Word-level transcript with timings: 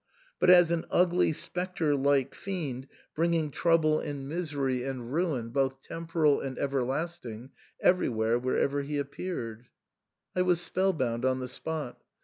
but 0.39 0.49
as 0.49 0.71
an 0.71 0.83
ugly 0.89 1.31
spectre 1.31 1.95
like 1.95 2.33
fiend 2.33 2.87
bringing 3.13 3.51
trouble 3.51 3.99
and 3.99 4.27
misery 4.27 4.79
THE 4.79 4.87
SAND'MAN. 4.87 5.11
175 5.11 5.29
and 5.29 5.31
ruin, 5.31 5.49
both 5.53 5.81
temporal 5.83 6.39
and 6.41 6.57
everlasting, 6.57 7.51
everywhere 7.79 8.39
wherever 8.39 8.81
he 8.81 8.97
appeared. 8.97 9.67
I 10.35 10.41
was 10.41 10.59
spell 10.59 10.93
bound 10.93 11.23
on 11.23 11.39
the 11.39 11.47
spot. 11.47 12.01